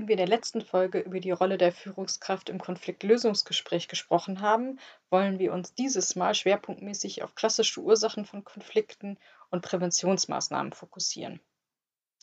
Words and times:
Nachdem 0.00 0.08
wir 0.08 0.14
in 0.14 0.28
der 0.30 0.38
letzten 0.38 0.62
Folge 0.62 1.00
über 1.00 1.20
die 1.20 1.30
Rolle 1.30 1.58
der 1.58 1.72
Führungskraft 1.72 2.48
im 2.48 2.58
Konfliktlösungsgespräch 2.58 3.86
gesprochen 3.86 4.40
haben, 4.40 4.80
wollen 5.10 5.38
wir 5.38 5.52
uns 5.52 5.74
dieses 5.74 6.16
Mal 6.16 6.34
schwerpunktmäßig 6.34 7.22
auf 7.22 7.34
klassische 7.34 7.82
Ursachen 7.82 8.24
von 8.24 8.42
Konflikten 8.42 9.18
und 9.50 9.60
Präventionsmaßnahmen 9.60 10.72
fokussieren. 10.72 11.38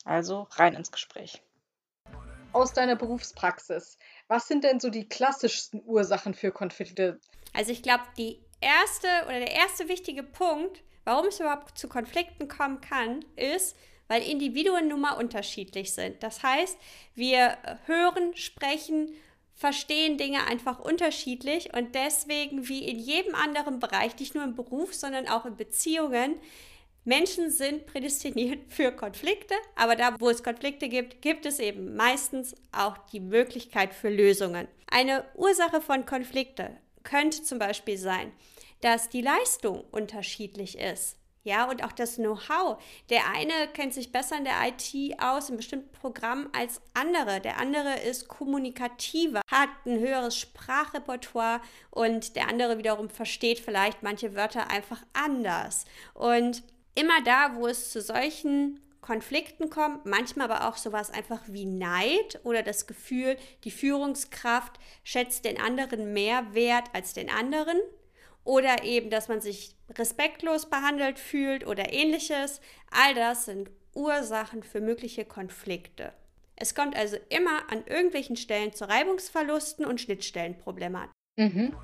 Also 0.04 0.48
rein 0.50 0.74
ins 0.74 0.90
Gespräch. 0.90 1.40
Aus 2.52 2.72
deiner 2.72 2.96
Berufspraxis, 2.96 3.96
was 4.26 4.48
sind 4.48 4.64
denn 4.64 4.80
so 4.80 4.90
die 4.90 5.08
klassischsten 5.08 5.80
Ursachen 5.84 6.34
für 6.34 6.50
Konflikte? 6.50 7.20
Also 7.54 7.70
ich 7.70 7.84
glaube, 7.84 8.02
die 8.16 8.40
erste 8.60 9.06
oder 9.26 9.38
der 9.38 9.52
erste 9.52 9.88
wichtige 9.88 10.24
Punkt, 10.24 10.82
warum 11.04 11.26
es 11.26 11.38
überhaupt 11.38 11.78
zu 11.78 11.88
Konflikten 11.88 12.48
kommen 12.48 12.80
kann, 12.80 13.24
ist, 13.36 13.76
weil 14.08 14.22
Individuen 14.22 14.88
nun 14.88 15.02
mal 15.02 15.12
unterschiedlich 15.12 15.92
sind. 15.92 16.22
Das 16.22 16.42
heißt, 16.42 16.76
wir 17.14 17.56
hören, 17.86 18.36
sprechen, 18.36 19.14
verstehen 19.54 20.18
Dinge 20.18 20.46
einfach 20.46 20.78
unterschiedlich 20.78 21.74
und 21.74 21.94
deswegen 21.94 22.68
wie 22.68 22.84
in 22.84 22.98
jedem 22.98 23.34
anderen 23.34 23.80
Bereich, 23.80 24.18
nicht 24.18 24.34
nur 24.34 24.44
im 24.44 24.54
Beruf, 24.54 24.94
sondern 24.94 25.28
auch 25.28 25.46
in 25.46 25.56
Beziehungen, 25.56 26.36
Menschen 27.04 27.50
sind 27.50 27.86
prädestiniert 27.86 28.60
für 28.68 28.92
Konflikte, 28.92 29.54
aber 29.74 29.96
da, 29.96 30.14
wo 30.18 30.28
es 30.28 30.42
Konflikte 30.42 30.88
gibt, 30.88 31.22
gibt 31.22 31.46
es 31.46 31.58
eben 31.58 31.96
meistens 31.96 32.54
auch 32.70 32.98
die 33.12 33.20
Möglichkeit 33.20 33.94
für 33.94 34.10
Lösungen. 34.10 34.68
Eine 34.90 35.24
Ursache 35.34 35.80
von 35.80 36.06
Konflikte 36.06 36.76
könnte 37.02 37.42
zum 37.42 37.58
Beispiel 37.58 37.98
sein, 37.98 38.32
dass 38.80 39.08
die 39.08 39.22
Leistung 39.22 39.84
unterschiedlich 39.90 40.78
ist. 40.78 41.17
Ja, 41.48 41.64
und 41.64 41.82
auch 41.82 41.92
das 41.92 42.16
Know-how. 42.16 42.76
Der 43.08 43.30
eine 43.30 43.68
kennt 43.72 43.94
sich 43.94 44.12
besser 44.12 44.36
in 44.36 44.44
der 44.44 44.56
IT 44.66 45.18
aus, 45.18 45.48
in 45.48 45.56
bestimmten 45.56 45.90
Programmen 45.92 46.50
als 46.52 46.82
andere. 46.92 47.40
Der 47.40 47.58
andere 47.58 48.00
ist 48.00 48.28
kommunikativer, 48.28 49.40
hat 49.50 49.70
ein 49.86 49.98
höheres 49.98 50.36
Sprachrepertoire 50.36 51.62
und 51.90 52.36
der 52.36 52.48
andere 52.48 52.76
wiederum 52.76 53.08
versteht 53.08 53.60
vielleicht 53.60 54.02
manche 54.02 54.34
Wörter 54.34 54.70
einfach 54.70 55.02
anders. 55.14 55.86
Und 56.12 56.62
immer 56.94 57.22
da, 57.24 57.54
wo 57.54 57.66
es 57.66 57.92
zu 57.92 58.02
solchen 58.02 58.78
Konflikten 59.00 59.70
kommt, 59.70 60.04
manchmal 60.04 60.50
aber 60.50 60.68
auch 60.68 60.76
sowas 60.76 61.10
einfach 61.10 61.40
wie 61.46 61.64
Neid 61.64 62.40
oder 62.44 62.62
das 62.62 62.86
Gefühl, 62.86 63.38
die 63.64 63.70
Führungskraft 63.70 64.78
schätzt 65.02 65.46
den 65.46 65.58
anderen 65.58 66.12
mehr 66.12 66.52
wert 66.52 66.90
als 66.92 67.14
den 67.14 67.30
anderen 67.30 67.78
oder 68.48 68.82
eben, 68.82 69.10
dass 69.10 69.28
man 69.28 69.42
sich 69.42 69.76
respektlos 69.98 70.70
behandelt 70.70 71.18
fühlt 71.18 71.66
oder 71.66 71.92
ähnliches. 71.92 72.62
All 72.90 73.14
das 73.14 73.44
sind 73.44 73.70
Ursachen 73.94 74.62
für 74.62 74.80
mögliche 74.80 75.26
Konflikte. 75.26 76.14
Es 76.56 76.74
kommt 76.74 76.96
also 76.96 77.18
immer 77.28 77.70
an 77.70 77.84
irgendwelchen 77.84 78.36
Stellen 78.36 78.72
zu 78.72 78.88
Reibungsverlusten 78.88 79.84
und 79.84 80.00
Schnittstellenproblemen. 80.00 81.10
Mhm. 81.36 81.76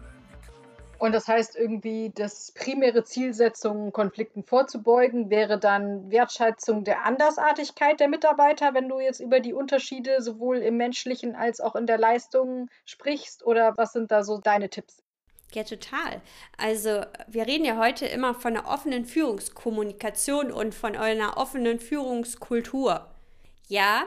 Und 0.99 1.13
das 1.13 1.29
heißt 1.29 1.55
irgendwie, 1.55 2.11
das 2.15 2.53
primäre 2.53 3.05
Zielsetzung, 3.05 3.93
Konflikten 3.93 4.43
vorzubeugen, 4.43 5.29
wäre 5.29 5.59
dann 5.59 6.11
Wertschätzung 6.11 6.83
der 6.83 7.05
Andersartigkeit 7.05 8.01
der 8.01 8.09
Mitarbeiter, 8.09 8.73
wenn 8.73 8.89
du 8.89 9.01
jetzt 9.01 9.21
über 9.21 9.41
die 9.41 9.53
Unterschiede 9.53 10.23
sowohl 10.23 10.59
im 10.59 10.79
menschlichen 10.79 11.35
als 11.35 11.61
auch 11.61 11.77
in 11.77 11.87
der 11.87 11.99
Leistung 11.99 12.71
sprichst? 12.87 13.45
Oder 13.45 13.77
was 13.77 13.93
sind 13.93 14.11
da 14.11 14.25
so 14.25 14.39
deine 14.39 14.71
Tipps? 14.71 15.04
Ja, 15.55 15.63
total. 15.63 16.21
Also 16.57 17.03
wir 17.29 17.47
reden 17.47 17.65
ja 17.65 17.79
heute 17.79 18.07
immer 18.07 18.35
von 18.35 18.57
einer 18.57 18.69
offenen 18.69 19.05
Führungskommunikation 19.05 20.51
und 20.51 20.75
von 20.75 20.97
einer 20.97 21.37
offenen 21.37 21.79
Führungskultur. 21.79 23.07
Ja, 23.69 24.05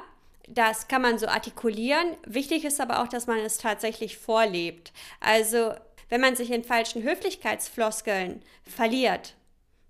das 0.49 0.89
kann 0.89 1.01
man 1.01 1.17
so 1.17 1.27
artikulieren. 1.27 2.17
Wichtig 2.25 2.65
ist 2.65 2.81
aber 2.81 3.01
auch, 3.01 3.07
dass 3.07 3.27
man 3.27 3.39
es 3.39 3.57
tatsächlich 3.59 4.17
vorlebt. 4.17 4.91
Also 5.21 5.73
wenn 6.09 6.19
man 6.21 6.35
sich 6.35 6.51
in 6.51 6.65
falschen 6.65 7.03
Höflichkeitsfloskeln 7.03 8.41
verliert, 8.63 9.35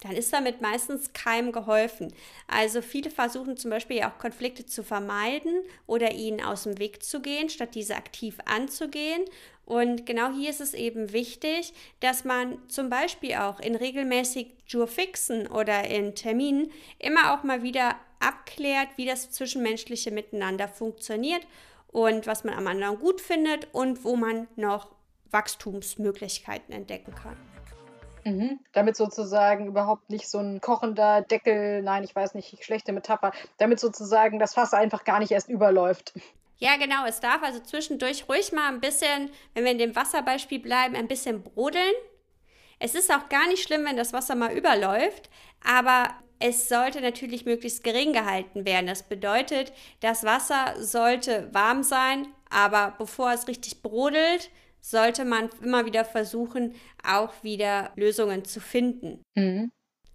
dann 0.01 0.11
ist 0.11 0.31
damit 0.31 0.61
meistens 0.61 1.11
keinem 1.13 1.51
geholfen. 1.51 2.13
Also 2.47 2.81
viele 2.81 3.09
versuchen 3.09 3.57
zum 3.57 3.71
Beispiel 3.71 3.97
ja 3.97 4.11
auch 4.11 4.19
Konflikte 4.19 4.65
zu 4.65 4.83
vermeiden 4.83 5.63
oder 5.87 6.11
ihnen 6.11 6.41
aus 6.41 6.63
dem 6.63 6.77
Weg 6.77 7.03
zu 7.03 7.19
gehen, 7.19 7.49
statt 7.49 7.73
diese 7.73 7.95
aktiv 7.95 8.37
anzugehen. 8.45 9.25
Und 9.67 10.05
genau 10.05 10.31
hier 10.31 10.49
ist 10.49 10.61
es 10.61 10.73
eben 10.73 11.11
wichtig, 11.11 11.73
dass 11.99 12.23
man 12.23 12.57
zum 12.69 12.89
Beispiel 12.89 13.35
auch 13.35 13.59
in 13.59 13.75
regelmäßig 13.75 14.55
Jurfixen 14.65 15.45
oder 15.45 15.83
in 15.83 16.15
Terminen 16.15 16.71
immer 16.99 17.33
auch 17.33 17.43
mal 17.43 17.63
wieder 17.63 17.95
abklärt, 18.21 18.87
wie 18.95 19.05
das 19.05 19.29
zwischenmenschliche 19.29 20.11
Miteinander 20.11 20.69
funktioniert 20.69 21.45
und 21.87 22.27
was 22.27 22.45
man 22.45 22.53
am 22.53 22.65
anderen 22.65 22.97
gut 22.97 23.19
findet 23.19 23.67
und 23.73 24.05
wo 24.05 24.15
man 24.15 24.47
noch 24.55 24.87
Wachstumsmöglichkeiten 25.31 26.73
entdecken 26.73 27.13
kann. 27.13 27.35
Mhm. 28.23 28.59
Damit 28.71 28.95
sozusagen 28.95 29.67
überhaupt 29.67 30.09
nicht 30.09 30.29
so 30.29 30.39
ein 30.39 30.61
kochender 30.61 31.23
Deckel, 31.23 31.81
nein, 31.81 32.05
ich 32.05 32.15
weiß 32.15 32.35
nicht, 32.35 32.63
schlechte 32.63 32.93
Metapher, 32.93 33.31
damit 33.57 33.81
sozusagen 33.81 34.39
das 34.39 34.53
Fass 34.53 34.73
einfach 34.73 35.03
gar 35.03 35.19
nicht 35.19 35.31
erst 35.31 35.49
überläuft. 35.49 36.13
Ja, 36.57 36.77
genau. 36.77 37.05
Es 37.05 37.19
darf 37.19 37.43
also 37.43 37.59
zwischendurch 37.59 38.27
ruhig 38.27 38.51
mal 38.51 38.69
ein 38.69 38.81
bisschen, 38.81 39.29
wenn 39.53 39.63
wir 39.63 39.71
in 39.71 39.77
dem 39.77 39.95
Wasserbeispiel 39.95 40.59
bleiben, 40.59 40.95
ein 40.95 41.07
bisschen 41.07 41.43
brodeln. 41.43 41.93
Es 42.79 42.95
ist 42.95 43.11
auch 43.11 43.29
gar 43.29 43.47
nicht 43.47 43.63
schlimm, 43.63 43.85
wenn 43.85 43.97
das 43.97 44.13
Wasser 44.13 44.35
mal 44.35 44.55
überläuft, 44.55 45.29
aber 45.63 46.09
es 46.39 46.69
sollte 46.69 47.01
natürlich 47.01 47.45
möglichst 47.45 47.83
gering 47.83 48.13
gehalten 48.13 48.65
werden. 48.65 48.87
Das 48.87 49.03
bedeutet, 49.03 49.73
das 50.01 50.23
Wasser 50.23 50.75
sollte 50.79 51.49
warm 51.53 51.81
sein, 51.83 52.27
aber 52.49 52.93
bevor 52.97 53.31
es 53.31 53.47
richtig 53.47 53.81
brodelt, 53.81 54.51
sollte 54.79 55.25
man 55.25 55.49
immer 55.61 55.85
wieder 55.85 56.05
versuchen, 56.05 56.75
auch 57.03 57.33
wieder 57.43 57.91
Lösungen 57.95 58.45
zu 58.45 58.59
finden. 58.59 59.23
Mhm. 59.35 59.71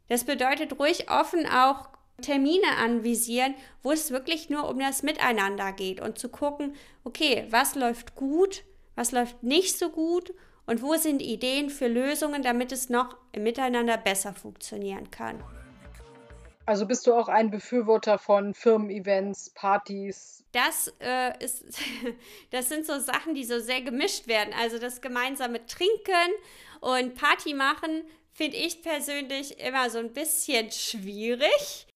Das 0.09 0.25
bedeutet 0.25 0.79
ruhig 0.79 1.11
offen 1.11 1.47
auch 1.47 1.89
Termine 2.21 2.77
anvisieren, 2.79 3.55
wo 3.83 3.93
es 3.93 4.11
wirklich 4.11 4.51
nur 4.51 4.69
um 4.69 4.79
das 4.79 5.03
Miteinander 5.03 5.73
geht 5.73 6.01
und 6.01 6.19
zu 6.19 6.29
gucken, 6.29 6.75
okay, 7.05 7.47
was 7.51 7.75
läuft 7.75 8.15
gut, 8.15 8.65
was 8.95 9.13
läuft 9.13 9.43
nicht 9.43 9.79
so 9.79 9.91
gut 9.91 10.33
und 10.67 10.83
wo 10.83 10.95
sind 10.95 11.23
Ideen 11.23 11.71
für 11.71 11.89
Lösungen, 11.89 12.43
damit 12.43 12.73
es 12.73 12.89
noch 12.89 13.17
im 13.33 13.43
Miteinander 13.43 13.97
besser 13.97 14.33
funktionieren 14.33 15.11
kann. 15.11 15.43
Also 16.65 16.87
bist 16.87 17.07
du 17.07 17.15
auch 17.15 17.29
ein 17.29 17.51
Befürworter 17.51 18.19
von 18.19 18.55
Firmen-Events, 18.55 19.51
Partys? 19.51 20.45
Das 20.53 20.93
äh, 21.01 21.45
ist, 21.45 21.65
das 22.51 22.69
sind 22.69 22.87
so 22.87 23.01
Sachen, 23.01 23.35
die 23.35 23.45
so 23.45 23.59
sehr 23.59 23.81
gemischt 23.81 24.29
werden. 24.29 24.55
Also 24.61 24.79
das 24.79 25.01
gemeinsame 25.01 25.67
Trinken 25.67 26.33
und 26.81 27.17
Party 27.17 27.55
machen 27.55 28.05
finde 28.33 28.57
ich 28.57 28.83
persönlich 28.83 29.59
immer 29.59 29.91
so 29.91 29.99
ein 29.99 30.13
bisschen 30.13 30.71
schwierig. 30.71 31.87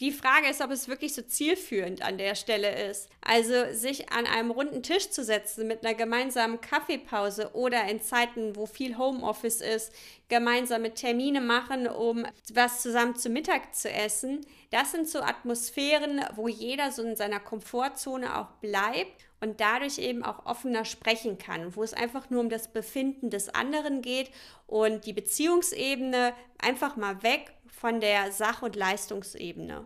Die 0.00 0.10
Frage 0.10 0.48
ist, 0.48 0.60
ob 0.60 0.70
es 0.70 0.88
wirklich 0.88 1.14
so 1.14 1.22
zielführend 1.22 2.02
an 2.02 2.18
der 2.18 2.34
Stelle 2.34 2.90
ist. 2.90 3.08
Also 3.20 3.72
sich 3.72 4.10
an 4.10 4.26
einem 4.26 4.50
runden 4.50 4.82
Tisch 4.82 5.10
zu 5.10 5.22
setzen 5.22 5.68
mit 5.68 5.84
einer 5.84 5.94
gemeinsamen 5.94 6.60
Kaffeepause 6.60 7.50
oder 7.54 7.84
in 7.88 8.00
Zeiten, 8.00 8.56
wo 8.56 8.66
viel 8.66 8.96
Homeoffice 8.96 9.60
ist, 9.60 9.92
gemeinsame 10.28 10.94
Termine 10.94 11.40
machen, 11.40 11.86
um 11.86 12.26
was 12.52 12.82
zusammen 12.82 13.14
zu 13.16 13.28
Mittag 13.28 13.74
zu 13.74 13.90
essen. 13.90 14.44
Das 14.70 14.92
sind 14.92 15.08
so 15.08 15.20
Atmosphären, 15.20 16.24
wo 16.34 16.48
jeder 16.48 16.90
so 16.90 17.02
in 17.02 17.14
seiner 17.14 17.38
Komfortzone 17.38 18.38
auch 18.38 18.48
bleibt 18.60 19.12
und 19.40 19.60
dadurch 19.60 19.98
eben 19.98 20.24
auch 20.24 20.46
offener 20.46 20.84
sprechen 20.84 21.36
kann, 21.36 21.76
wo 21.76 21.82
es 21.82 21.92
einfach 21.92 22.30
nur 22.30 22.40
um 22.40 22.48
das 22.48 22.72
Befinden 22.72 23.28
des 23.28 23.50
anderen 23.50 24.00
geht 24.00 24.30
und 24.66 25.04
die 25.04 25.12
Beziehungsebene 25.12 26.32
einfach 26.58 26.96
mal 26.96 27.22
weg 27.22 27.52
von 27.72 28.00
der 28.00 28.30
Sach- 28.30 28.62
und 28.62 28.76
Leistungsebene. 28.76 29.84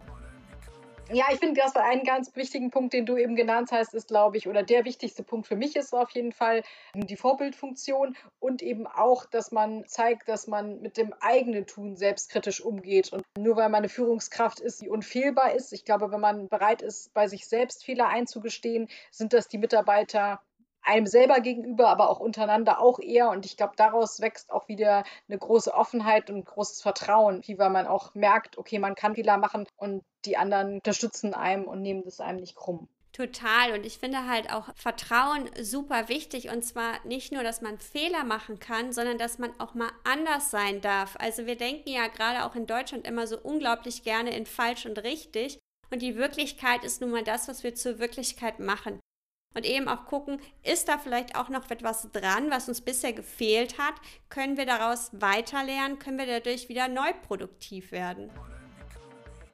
Ja, 1.12 1.26
ich 1.30 1.38
finde, 1.38 1.60
das 1.60 1.72
war 1.76 1.84
ein 1.84 2.02
ganz 2.02 2.34
wichtigen 2.34 2.72
Punkt, 2.72 2.92
den 2.92 3.06
du 3.06 3.16
eben 3.16 3.36
genannt 3.36 3.70
hast, 3.70 3.94
ist, 3.94 4.08
glaube 4.08 4.38
ich, 4.38 4.48
oder 4.48 4.64
der 4.64 4.84
wichtigste 4.84 5.22
Punkt 5.22 5.46
für 5.46 5.54
mich 5.54 5.76
ist 5.76 5.94
auf 5.94 6.10
jeden 6.10 6.32
Fall 6.32 6.64
die 6.94 7.16
Vorbildfunktion 7.16 8.16
und 8.40 8.60
eben 8.60 8.88
auch, 8.88 9.24
dass 9.24 9.52
man 9.52 9.86
zeigt, 9.86 10.28
dass 10.28 10.48
man 10.48 10.80
mit 10.80 10.96
dem 10.96 11.14
eigenen 11.20 11.64
Tun 11.64 11.94
selbstkritisch 11.94 12.60
umgeht. 12.60 13.12
Und 13.12 13.22
nur 13.38 13.54
weil 13.54 13.68
man 13.68 13.78
eine 13.78 13.88
Führungskraft 13.88 14.58
ist, 14.58 14.80
die 14.82 14.88
unfehlbar 14.88 15.54
ist, 15.54 15.72
ich 15.72 15.84
glaube, 15.84 16.10
wenn 16.10 16.20
man 16.20 16.48
bereit 16.48 16.82
ist, 16.82 17.14
bei 17.14 17.28
sich 17.28 17.46
selbst 17.46 17.84
Fehler 17.84 18.08
einzugestehen, 18.08 18.88
sind 19.12 19.32
das 19.32 19.46
die 19.46 19.58
Mitarbeiter 19.58 20.40
einem 20.86 21.06
selber 21.06 21.40
gegenüber, 21.40 21.88
aber 21.88 22.08
auch 22.10 22.20
untereinander 22.20 22.80
auch 22.80 22.98
eher. 22.98 23.30
Und 23.30 23.44
ich 23.44 23.56
glaube, 23.56 23.74
daraus 23.76 24.20
wächst 24.20 24.50
auch 24.50 24.68
wieder 24.68 25.04
eine 25.28 25.38
große 25.38 25.72
Offenheit 25.74 26.30
und 26.30 26.44
großes 26.44 26.82
Vertrauen, 26.82 27.42
wie 27.46 27.58
weil 27.58 27.70
man 27.70 27.86
auch 27.86 28.14
merkt, 28.14 28.58
okay, 28.58 28.78
man 28.78 28.94
kann 28.94 29.14
Fehler 29.14 29.36
machen 29.36 29.66
und 29.76 30.04
die 30.24 30.36
anderen 30.36 30.74
unterstützen 30.74 31.34
einem 31.34 31.64
und 31.64 31.82
nehmen 31.82 32.02
das 32.04 32.20
einem 32.20 32.40
nicht 32.40 32.56
krumm. 32.56 32.88
Total. 33.16 33.72
Und 33.72 33.86
ich 33.86 33.98
finde 33.98 34.28
halt 34.28 34.52
auch 34.52 34.68
Vertrauen 34.76 35.48
super 35.58 36.10
wichtig. 36.10 36.50
Und 36.50 36.62
zwar 36.62 36.92
nicht 37.04 37.32
nur, 37.32 37.42
dass 37.42 37.62
man 37.62 37.78
Fehler 37.78 38.24
machen 38.24 38.58
kann, 38.58 38.92
sondern 38.92 39.16
dass 39.16 39.38
man 39.38 39.58
auch 39.58 39.72
mal 39.72 39.90
anders 40.04 40.50
sein 40.50 40.82
darf. 40.82 41.16
Also 41.18 41.46
wir 41.46 41.56
denken 41.56 41.88
ja 41.88 42.08
gerade 42.08 42.44
auch 42.44 42.54
in 42.54 42.66
Deutschland 42.66 43.06
immer 43.06 43.26
so 43.26 43.38
unglaublich 43.38 44.02
gerne 44.02 44.36
in 44.36 44.44
falsch 44.44 44.84
und 44.84 45.02
richtig. 45.02 45.58
Und 45.90 46.02
die 46.02 46.16
Wirklichkeit 46.16 46.84
ist 46.84 47.00
nun 47.00 47.10
mal 47.10 47.24
das, 47.24 47.48
was 47.48 47.62
wir 47.62 47.74
zur 47.74 47.98
Wirklichkeit 47.98 48.60
machen. 48.60 49.00
Und 49.56 49.64
eben 49.64 49.88
auch 49.88 50.04
gucken, 50.04 50.38
ist 50.62 50.86
da 50.86 50.98
vielleicht 50.98 51.34
auch 51.34 51.48
noch 51.48 51.70
etwas 51.70 52.12
dran, 52.12 52.50
was 52.50 52.68
uns 52.68 52.82
bisher 52.82 53.14
gefehlt 53.14 53.78
hat? 53.78 53.94
Können 54.28 54.58
wir 54.58 54.66
daraus 54.66 55.08
weiterlernen? 55.14 55.98
Können 55.98 56.18
wir 56.18 56.26
dadurch 56.26 56.68
wieder 56.68 56.88
neu 56.88 57.10
produktiv 57.26 57.90
werden? 57.90 58.30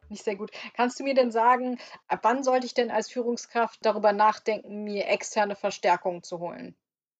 Nicht 0.09 0.25
sehr 0.25 0.35
gut. 0.35 0.51
Kannst 0.75 0.99
du 0.99 1.05
mir 1.05 1.15
denn 1.15 1.31
sagen, 1.31 1.79
ab 2.09 2.19
wann 2.23 2.43
sollte 2.43 2.67
ich 2.67 2.75
denn 2.75 2.91
als 2.91 3.13
Führungskraft 3.13 3.79
darüber 3.83 4.13
nachdenken, 4.13 4.83
mir 4.83 5.07
externe 5.07 5.55
Verstärkung 5.55 6.25
zu 6.25 6.41
holen? 6.41 6.75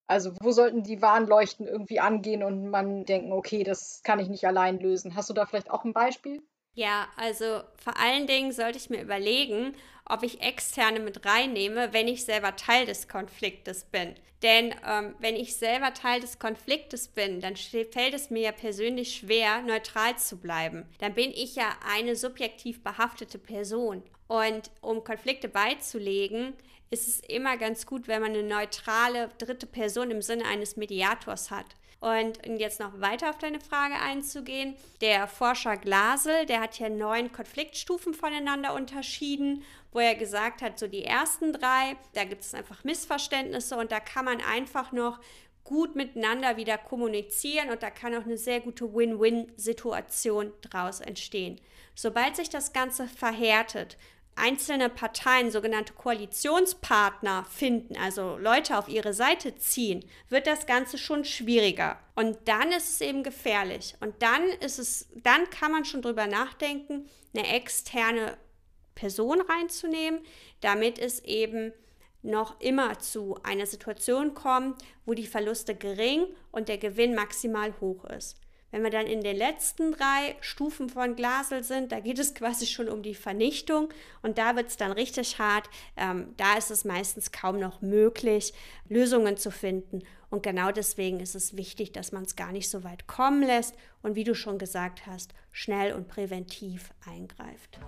Also 0.09 0.33
wo 0.41 0.51
sollten 0.51 0.83
die 0.83 1.01
Warnleuchten 1.01 1.69
irgendwie 1.69 2.01
angehen 2.01 2.43
und 2.43 2.69
man 2.69 3.05
denken, 3.05 3.33
okay, 3.33 3.63
das 3.63 4.03
kann 4.03 4.19
ich 4.19 4.29
nicht 4.29 4.45
allein 4.45 4.81
lösen? 4.81 5.15
Hast 5.15 5.31
du 5.31 5.35
da 5.35 5.47
vielleicht 5.47 5.71
auch 5.71 5.85
ein 5.85 5.93
Beispiel? 5.93 6.43
Ja, 6.75 7.09
also 7.17 7.63
vor 7.77 7.99
allen 7.99 8.27
Dingen 8.27 8.53
sollte 8.53 8.79
ich 8.79 8.89
mir 8.89 9.03
überlegen, 9.03 9.75
ob 10.07 10.23
ich 10.23 10.41
externe 10.41 11.01
mit 11.01 11.25
reinnehme, 11.27 11.93
wenn 11.93 12.09
ich 12.09 12.25
selber 12.25 12.57
Teil 12.57 12.87
des 12.87 13.09
Konfliktes 13.09 13.85
bin. 13.85 14.15
Denn 14.43 14.75
ähm, 14.87 15.15
wenn 15.21 15.37
ich 15.37 15.55
selber 15.55 15.95
Teil 15.95 16.21
des 16.21 16.39
Konfliktes 16.39 17.09
bin, 17.09 17.41
dann 17.41 17.57
fällt 17.57 18.15
es 18.15 18.31
mir 18.31 18.43
ja 18.43 18.53
persönlich 18.53 19.15
schwer, 19.15 19.63
neutral 19.63 20.17
zu 20.19 20.39
bleiben. 20.39 20.85
Dann 20.99 21.15
bin 21.15 21.31
ich 21.31 21.55
ja 21.55 21.77
eine 21.95 22.17
subjektiv 22.17 22.83
behaftete 22.83 23.39
Person. 23.39 24.03
Und 24.27 24.71
um 24.81 25.05
Konflikte 25.05 25.49
beizulegen, 25.49 26.55
ist 26.91 27.07
es 27.07 27.21
immer 27.21 27.57
ganz 27.57 27.87
gut, 27.87 28.09
wenn 28.09 28.23
man 28.23 28.33
eine 28.33 28.43
neutrale 28.43 29.29
dritte 29.39 29.67
Person 29.67 30.11
im 30.11 30.23
Sinne 30.23 30.47
eines 30.47 30.77
Mediators 30.77 31.51
hat. 31.51 31.67
Und 32.03 32.41
jetzt 32.59 32.81
noch 32.81 33.01
weiter 33.01 33.31
auf 33.31 33.39
deine 33.39 33.61
Frage 33.61 33.95
einzugehen. 33.95 34.75
Der 35.01 35.29
Forscher 35.29 35.77
Glasel, 35.77 36.47
der 36.47 36.61
hat 36.61 36.75
hier 36.75 36.91
neun 36.91 37.31
Konfliktstufen 37.31 38.13
voneinander 38.13 38.75
unterschieden, 38.75 39.63
wo 39.93 40.01
er 40.01 40.17
gesagt 40.17 40.63
hat, 40.63 40.81
so 40.81 40.89
die 40.89 41.05
ersten 41.05 41.53
drei, 41.53 41.97
da 42.15 42.25
gibt 42.25 42.43
es 42.43 42.55
einfach 42.55 42.83
Missverständnisse 42.83 43.77
und 43.77 43.93
da 43.93 44.01
kann 44.01 44.25
man 44.25 44.41
einfach 44.41 44.91
noch 44.91 45.21
gut 45.63 45.95
miteinander 45.95 46.57
wieder 46.57 46.77
kommunizieren 46.77 47.71
und 47.71 47.85
da 47.85 47.91
kann 47.91 48.17
auch 48.17 48.25
eine 48.25 48.37
sehr 48.37 48.59
gute 48.59 48.93
Win-Win-Situation 48.93 50.53
draus 50.61 50.99
entstehen. 50.99 51.61
Sobald 51.95 52.35
sich 52.35 52.51
das 52.51 52.73
Ganze 52.73 53.07
verhärtet, 53.07 53.97
einzelne 54.35 54.89
Parteien, 54.89 55.51
sogenannte 55.51 55.93
Koalitionspartner 55.93 57.45
finden, 57.51 57.97
also 57.97 58.37
Leute 58.39 58.79
auf 58.79 58.89
ihre 58.89 59.13
Seite 59.13 59.57
ziehen, 59.57 60.05
wird 60.29 60.47
das 60.47 60.67
Ganze 60.67 60.99
schon 60.99 61.25
schwieriger. 61.25 61.99
Und 62.15 62.37
dann 62.47 62.73
ist 62.73 62.89
es 62.91 63.01
eben 63.01 63.23
gefährlich. 63.23 63.95
Und 64.01 64.23
dann 64.23 64.45
ist 64.61 64.79
es, 64.79 65.09
dann 65.15 65.49
kann 65.51 65.73
man 65.73 65.85
schon 65.85 66.03
drüber 66.03 66.27
nachdenken, 66.27 67.09
eine 67.35 67.55
externe 67.55 68.37
Person 68.95 69.41
reinzunehmen, 69.41 70.21
damit 70.61 70.99
es 70.99 71.21
eben 71.25 71.73
noch 72.23 72.61
immer 72.61 72.99
zu 73.01 73.39
einer 73.43 73.67
Situation 73.67 74.35
kommt, 74.35 74.81
wo 75.05 75.15
die 75.15 75.27
Verluste 75.27 75.75
gering 75.75 76.27
und 76.53 76.69
der 76.69 76.79
Gewinn 76.79 77.15
maximal 77.15 77.75
hoch 77.81 78.05
ist. 78.05 78.42
Wenn 78.73 78.83
wir 78.83 78.91
dann 78.91 79.07
in 79.07 79.21
den 79.21 79.37
letzten 79.37 79.93
drei 79.93 80.35
Stufen 80.41 80.89
von 80.89 81.15
Glasel 81.15 81.63
sind, 81.63 81.93
da 81.93 82.01
geht 82.01 82.19
es 82.19 82.35
quasi 82.35 82.67
schon 82.67 82.89
um 82.89 83.03
die 83.03 83.15
Vernichtung 83.15 83.91
und 84.23 84.39
da 84.39 84.57
wird 84.57 84.69
es 84.69 84.77
dann 84.77 84.91
richtig 84.91 85.39
hart. 85.39 85.69
Ähm, 85.97 86.35
da 86.39 86.57
ist 86.57 86.71
es 86.71 86.85
meistens 86.85 87.31
kaum 87.31 87.61
noch 87.61 87.83
möglich, 87.83 88.55
Lösungen 88.89 89.37
zu 89.37 89.51
finden. 89.51 90.03
Und 90.31 90.43
genau 90.43 90.73
deswegen 90.73 91.21
ist 91.21 91.35
es 91.35 91.57
wichtig, 91.57 91.93
dass 91.93 92.11
man 92.11 92.23
es 92.25 92.35
gar 92.35 92.51
nicht 92.51 92.71
so 92.71 92.83
weit 92.83 93.07
kommen 93.07 93.43
lässt 93.43 93.77
und 94.03 94.17
wie 94.17 94.25
du 94.25 94.35
schon 94.35 94.59
gesagt 94.59 95.07
hast, 95.07 95.35
schnell 95.53 95.93
und 95.93 96.09
präventiv 96.09 96.95
eingreift. 97.07 97.79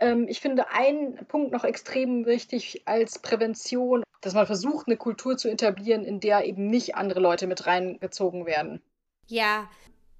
Ähm, 0.00 0.26
ich 0.28 0.40
finde 0.40 0.70
einen 0.70 1.16
Punkt 1.26 1.52
noch 1.52 1.64
extrem 1.64 2.24
wichtig 2.24 2.82
als 2.86 3.18
Prävention, 3.18 4.02
dass 4.22 4.32
man 4.32 4.46
versucht, 4.46 4.86
eine 4.86 4.96
Kultur 4.96 5.36
zu 5.36 5.50
etablieren, 5.50 6.04
in 6.04 6.20
der 6.20 6.46
eben 6.46 6.68
nicht 6.68 6.94
andere 6.94 7.20
Leute 7.20 7.46
mit 7.46 7.66
reingezogen 7.66 8.46
werden. 8.46 8.80
Ja, 9.26 9.68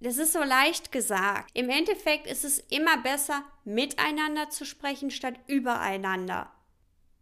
das 0.00 0.18
ist 0.18 0.32
so 0.32 0.42
leicht 0.42 0.92
gesagt. 0.92 1.50
Im 1.54 1.70
Endeffekt 1.70 2.26
ist 2.26 2.44
es 2.44 2.58
immer 2.58 2.98
besser, 2.98 3.44
miteinander 3.64 4.50
zu 4.50 4.64
sprechen, 4.64 5.10
statt 5.10 5.34
übereinander. 5.46 6.52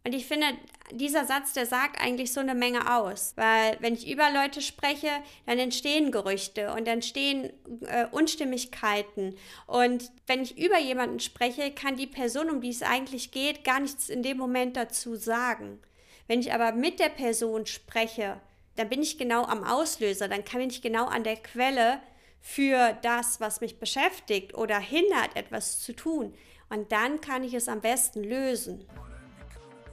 Und 0.05 0.13
ich 0.13 0.27
finde, 0.27 0.45
dieser 0.91 1.25
Satz, 1.25 1.53
der 1.53 1.65
sagt 1.65 1.99
eigentlich 1.99 2.31
so 2.31 2.39
eine 2.39 2.53
Menge 2.53 2.95
aus. 2.95 3.33
Weil 3.37 3.75
wenn 3.79 3.95
ich 3.95 4.07
über 4.07 4.29
Leute 4.31 4.61
spreche, 4.61 5.09
dann 5.47 5.57
entstehen 5.57 6.11
Gerüchte 6.11 6.73
und 6.73 6.87
entstehen 6.87 7.51
äh, 7.87 8.05
Unstimmigkeiten. 8.11 9.35
Und 9.65 10.11
wenn 10.27 10.43
ich 10.43 10.59
über 10.59 10.77
jemanden 10.77 11.19
spreche, 11.19 11.71
kann 11.71 11.95
die 11.95 12.05
Person, 12.05 12.51
um 12.51 12.61
die 12.61 12.69
es 12.69 12.83
eigentlich 12.83 13.31
geht, 13.31 13.63
gar 13.63 13.79
nichts 13.79 14.09
in 14.09 14.21
dem 14.21 14.37
Moment 14.37 14.77
dazu 14.77 15.15
sagen. 15.15 15.79
Wenn 16.27 16.39
ich 16.39 16.53
aber 16.53 16.71
mit 16.71 16.99
der 16.99 17.09
Person 17.09 17.65
spreche, 17.65 18.39
dann 18.75 18.89
bin 18.89 19.01
ich 19.01 19.17
genau 19.17 19.43
am 19.43 19.63
Auslöser, 19.63 20.27
dann 20.27 20.43
kann 20.43 20.61
ich 20.61 20.81
genau 20.81 21.05
an 21.05 21.23
der 21.23 21.37
Quelle 21.37 21.99
für 22.41 22.95
das, 23.01 23.39
was 23.41 23.61
mich 23.61 23.79
beschäftigt 23.79 24.53
oder 24.55 24.77
hindert, 24.77 25.35
etwas 25.35 25.79
zu 25.79 25.93
tun. 25.93 26.33
Und 26.69 26.91
dann 26.91 27.21
kann 27.21 27.43
ich 27.43 27.53
es 27.53 27.67
am 27.67 27.81
besten 27.81 28.23
lösen. 28.23 28.87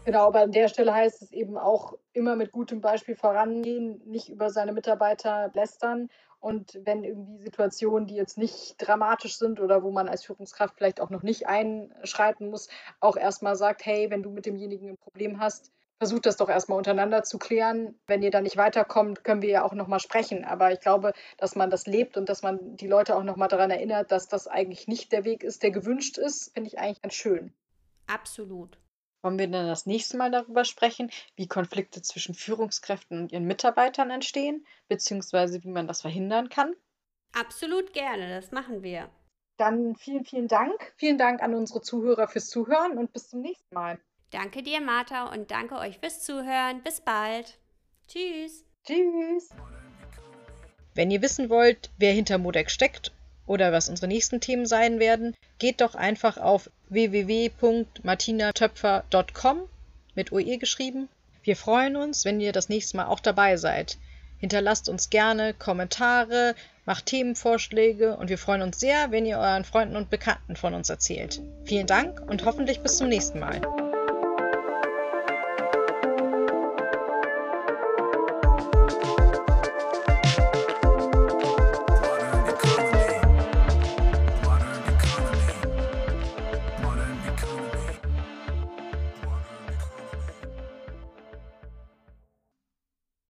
Genau, 0.04 0.26
aber 0.26 0.40
an 0.40 0.52
der 0.52 0.68
Stelle 0.68 0.92
heißt 0.92 1.22
es 1.22 1.32
eben 1.32 1.56
auch 1.56 1.96
immer 2.12 2.34
mit 2.34 2.50
gutem 2.50 2.80
Beispiel 2.80 3.14
vorangehen, 3.14 4.02
nicht 4.04 4.28
über 4.28 4.50
seine 4.50 4.72
Mitarbeiter 4.72 5.50
lästern. 5.54 6.10
Und 6.40 6.80
wenn 6.84 7.04
irgendwie 7.04 7.44
Situationen, 7.44 8.08
die 8.08 8.16
jetzt 8.16 8.36
nicht 8.36 8.74
dramatisch 8.78 9.38
sind 9.38 9.60
oder 9.60 9.84
wo 9.84 9.92
man 9.92 10.08
als 10.08 10.24
Führungskraft 10.24 10.74
vielleicht 10.76 11.00
auch 11.00 11.10
noch 11.10 11.22
nicht 11.22 11.46
einschreiten 11.46 12.50
muss, 12.50 12.68
auch 12.98 13.16
erstmal 13.16 13.54
sagt, 13.54 13.86
hey, 13.86 14.10
wenn 14.10 14.24
du 14.24 14.30
mit 14.30 14.44
demjenigen 14.44 14.88
ein 14.88 14.98
Problem 14.98 15.38
hast, 15.38 15.70
versucht 16.02 16.26
das 16.26 16.36
doch 16.36 16.48
erstmal 16.48 16.78
untereinander 16.78 17.22
zu 17.22 17.38
klären. 17.38 17.94
Wenn 18.08 18.24
ihr 18.24 18.32
da 18.32 18.40
nicht 18.40 18.56
weiterkommt, 18.56 19.22
können 19.22 19.40
wir 19.40 19.50
ja 19.50 19.64
auch 19.64 19.72
nochmal 19.72 20.00
sprechen. 20.00 20.44
Aber 20.44 20.72
ich 20.72 20.80
glaube, 20.80 21.12
dass 21.36 21.54
man 21.54 21.70
das 21.70 21.86
lebt 21.86 22.16
und 22.16 22.28
dass 22.28 22.42
man 22.42 22.76
die 22.76 22.88
Leute 22.88 23.14
auch 23.14 23.22
nochmal 23.22 23.46
daran 23.46 23.70
erinnert, 23.70 24.10
dass 24.10 24.26
das 24.26 24.48
eigentlich 24.48 24.88
nicht 24.88 25.12
der 25.12 25.24
Weg 25.24 25.44
ist, 25.44 25.62
der 25.62 25.70
gewünscht 25.70 26.18
ist, 26.18 26.52
finde 26.54 26.66
ich 26.66 26.80
eigentlich 26.80 27.02
ganz 27.02 27.14
schön. 27.14 27.52
Absolut. 28.08 28.78
Wollen 29.22 29.38
wir 29.38 29.46
dann 29.46 29.68
das 29.68 29.86
nächste 29.86 30.16
Mal 30.16 30.32
darüber 30.32 30.64
sprechen, 30.64 31.08
wie 31.36 31.46
Konflikte 31.46 32.02
zwischen 32.02 32.34
Führungskräften 32.34 33.20
und 33.20 33.30
ihren 33.30 33.44
Mitarbeitern 33.44 34.10
entstehen, 34.10 34.66
beziehungsweise 34.88 35.62
wie 35.62 35.70
man 35.70 35.86
das 35.86 36.00
verhindern 36.00 36.48
kann? 36.48 36.74
Absolut 37.32 37.92
gerne, 37.92 38.28
das 38.28 38.50
machen 38.50 38.82
wir. 38.82 39.08
Dann 39.56 39.94
vielen, 39.94 40.24
vielen 40.24 40.48
Dank. 40.48 40.94
Vielen 40.96 41.16
Dank 41.16 41.44
an 41.44 41.54
unsere 41.54 41.80
Zuhörer 41.80 42.26
fürs 42.26 42.48
Zuhören 42.48 42.98
und 42.98 43.12
bis 43.12 43.28
zum 43.28 43.40
nächsten 43.40 43.72
Mal. 43.72 44.00
Danke 44.32 44.62
dir, 44.62 44.80
Martha, 44.80 45.26
und 45.26 45.50
danke 45.50 45.76
euch 45.76 45.98
fürs 45.98 46.24
Zuhören. 46.24 46.82
Bis 46.82 47.02
bald. 47.02 47.58
Tschüss. 48.08 48.64
Tschüss. 48.84 49.50
Wenn 50.94 51.10
ihr 51.10 51.20
wissen 51.20 51.50
wollt, 51.50 51.90
wer 51.98 52.12
hinter 52.12 52.38
Modex 52.38 52.72
steckt 52.72 53.12
oder 53.46 53.72
was 53.72 53.90
unsere 53.90 54.08
nächsten 54.08 54.40
Themen 54.40 54.64
sein 54.66 54.98
werden, 54.98 55.36
geht 55.58 55.82
doch 55.82 55.94
einfach 55.94 56.38
auf 56.38 56.70
www.martinatöpfer.com 56.88 59.68
mit 60.14 60.32
OE 60.32 60.56
geschrieben. 60.56 61.10
Wir 61.42 61.56
freuen 61.56 61.96
uns, 61.96 62.24
wenn 62.24 62.40
ihr 62.40 62.52
das 62.52 62.70
nächste 62.70 62.96
Mal 62.96 63.06
auch 63.06 63.20
dabei 63.20 63.58
seid. 63.58 63.98
Hinterlasst 64.38 64.88
uns 64.88 65.10
gerne 65.10 65.52
Kommentare, 65.54 66.54
macht 66.86 67.06
Themenvorschläge 67.06 68.16
und 68.16 68.30
wir 68.30 68.38
freuen 68.38 68.62
uns 68.62 68.80
sehr, 68.80 69.10
wenn 69.10 69.26
ihr 69.26 69.38
euren 69.38 69.64
Freunden 69.64 69.96
und 69.96 70.08
Bekannten 70.10 70.56
von 70.56 70.74
uns 70.74 70.88
erzählt. 70.88 71.42
Vielen 71.64 71.86
Dank 71.86 72.20
und 72.28 72.44
hoffentlich 72.44 72.80
bis 72.80 72.96
zum 72.96 73.08
nächsten 73.08 73.38
Mal. 73.38 73.60